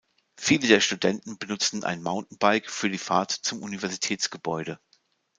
[0.35, 4.79] Viele der Studenten benutzen ein Mountainbike für die Fahrt zum Universitätsgebäude.